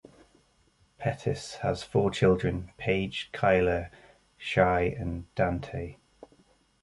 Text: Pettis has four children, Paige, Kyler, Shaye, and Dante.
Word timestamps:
Pettis 0.97 1.57
has 1.57 1.83
four 1.83 2.09
children, 2.09 2.71
Paige, 2.79 3.29
Kyler, 3.33 3.91
Shaye, 4.39 4.99
and 4.99 5.25
Dante. 5.35 5.97